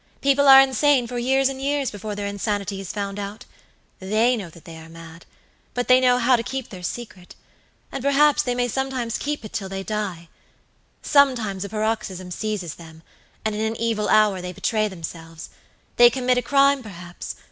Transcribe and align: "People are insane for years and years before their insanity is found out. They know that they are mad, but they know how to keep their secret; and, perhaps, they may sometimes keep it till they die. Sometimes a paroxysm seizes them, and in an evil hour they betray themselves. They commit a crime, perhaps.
"People 0.19 0.47
are 0.47 0.59
insane 0.59 1.05
for 1.05 1.19
years 1.19 1.47
and 1.47 1.61
years 1.61 1.91
before 1.91 2.15
their 2.15 2.25
insanity 2.25 2.81
is 2.81 2.91
found 2.91 3.19
out. 3.19 3.45
They 3.99 4.35
know 4.35 4.49
that 4.49 4.65
they 4.65 4.75
are 4.77 4.89
mad, 4.89 5.27
but 5.75 5.87
they 5.87 5.99
know 6.01 6.17
how 6.17 6.35
to 6.35 6.41
keep 6.41 6.69
their 6.69 6.81
secret; 6.81 7.35
and, 7.91 8.03
perhaps, 8.03 8.41
they 8.41 8.55
may 8.55 8.67
sometimes 8.67 9.19
keep 9.19 9.45
it 9.45 9.53
till 9.53 9.69
they 9.69 9.83
die. 9.83 10.27
Sometimes 11.03 11.63
a 11.63 11.69
paroxysm 11.69 12.31
seizes 12.31 12.73
them, 12.73 13.03
and 13.45 13.53
in 13.53 13.61
an 13.61 13.75
evil 13.79 14.09
hour 14.09 14.41
they 14.41 14.53
betray 14.53 14.87
themselves. 14.87 15.51
They 15.97 16.09
commit 16.09 16.39
a 16.39 16.41
crime, 16.41 16.81
perhaps. 16.81 17.35